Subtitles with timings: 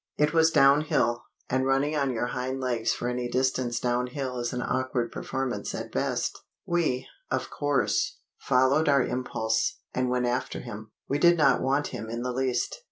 [0.17, 4.63] It was downhill, and running on your hind legs for any distance downhill is an
[4.63, 6.41] awkward performance at best.
[6.65, 10.89] We, of course, followed our impulse, and went after him.
[11.07, 12.79] We did not want him in the least.